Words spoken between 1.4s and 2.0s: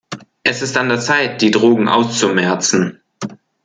die Drogen